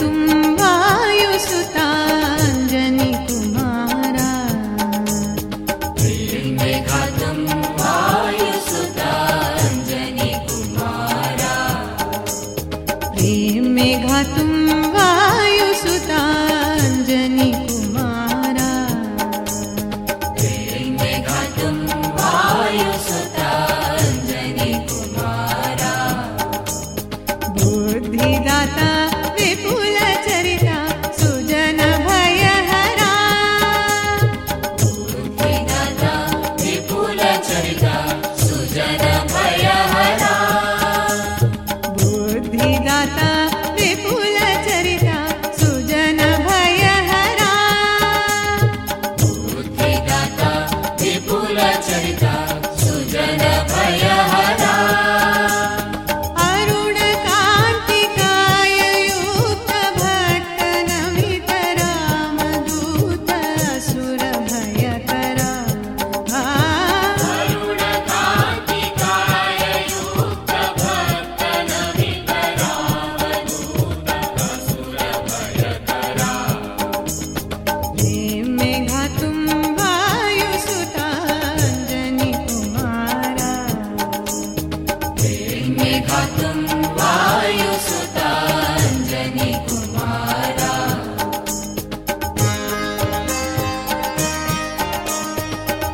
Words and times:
तुम 0.00 0.43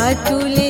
अतुलित 0.00 0.69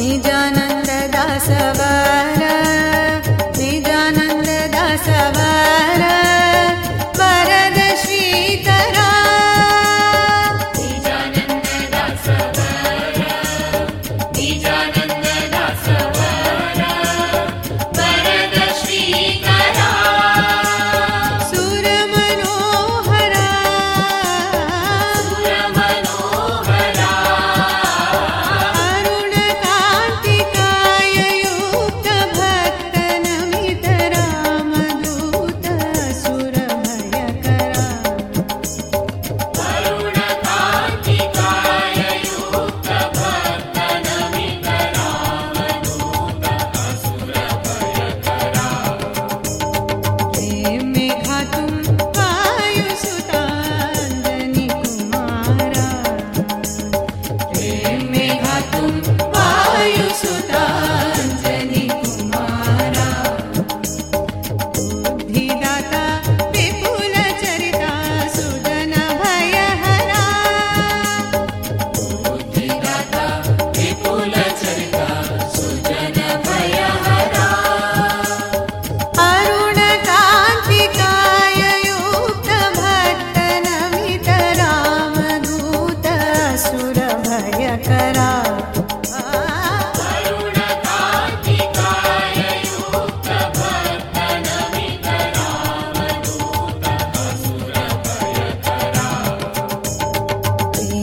निजानन्ददासव 0.00 1.80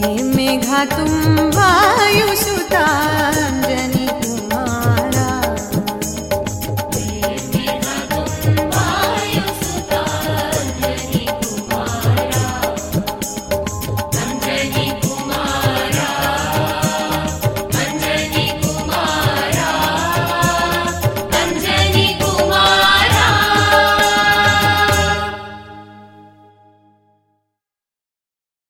मेघा 0.06 0.84
तुम 0.90 1.38
वायुसुता 1.56 2.84